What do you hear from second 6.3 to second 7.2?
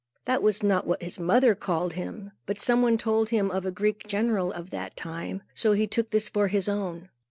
his own.